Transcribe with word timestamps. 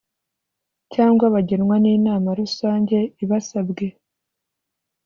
cyangwa 0.93 1.25
bagenwa 1.35 1.75
n 1.83 1.85
inama 1.95 2.29
rusange 2.39 2.97
ibasabwe 3.23 3.85